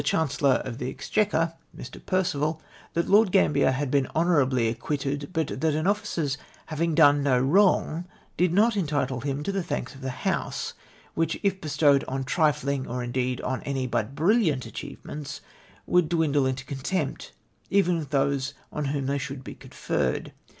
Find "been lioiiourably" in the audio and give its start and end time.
3.91-4.67